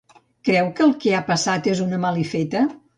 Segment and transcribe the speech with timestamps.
[0.49, 2.69] Creu que el que ha passat és una malifeta?